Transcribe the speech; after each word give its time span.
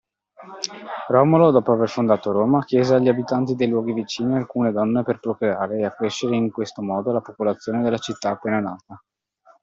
Romolo, 1.09 1.51
dopo 1.51 1.73
aver 1.73 1.87
fondato 1.87 2.31
Roma, 2.31 2.63
chiese 2.63 2.95
agli 2.95 3.07
abitanti 3.07 3.53
dei 3.53 3.67
luoghi 3.67 3.93
vicini 3.93 4.33
alcune 4.35 4.71
donne 4.71 5.03
per 5.03 5.19
procreare 5.19 5.77
e 5.77 5.85
accrescere 5.85 6.35
in 6.35 6.49
questo 6.49 6.81
modo 6.81 7.11
la 7.11 7.21
popolazione 7.21 7.83
della 7.83 7.99
città 7.99 8.31
appena 8.31 8.59
nata. 8.59 8.99